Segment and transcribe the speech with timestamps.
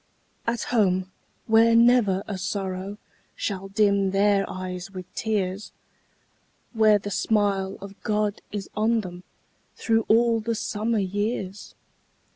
[0.47, 1.11] At home,
[1.45, 2.97] where never a sorrow
[3.35, 5.71] Shall dim their eyes with tears!
[6.73, 9.21] Where the smile of God is on them
[9.75, 11.75] Through all the summer years!